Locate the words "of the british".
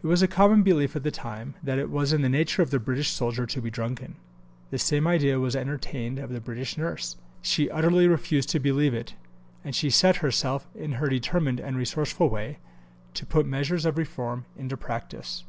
2.62-3.08, 6.20-6.78